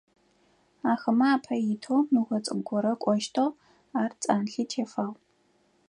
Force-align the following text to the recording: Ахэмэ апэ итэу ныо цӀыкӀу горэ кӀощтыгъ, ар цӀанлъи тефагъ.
Ахэмэ 0.91 1.27
апэ 1.35 1.55
итэу 1.73 1.99
ныо 2.13 2.35
цӀыкӀу 2.45 2.63
горэ 2.67 2.93
кӀощтыгъ, 3.01 3.55
ар 4.01 4.11
цӀанлъи 4.21 4.63
тефагъ. 4.69 5.17